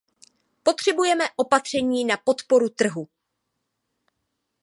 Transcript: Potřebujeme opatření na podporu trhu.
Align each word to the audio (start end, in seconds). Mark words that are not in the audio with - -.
Potřebujeme 0.63 1.23
opatření 1.37 2.05
na 2.05 2.17
podporu 2.25 2.69
trhu. 2.69 3.07